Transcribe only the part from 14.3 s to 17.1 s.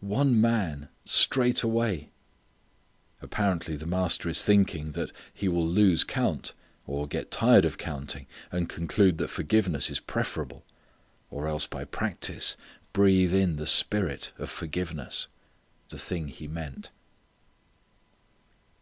of forgiveness the thing He meant.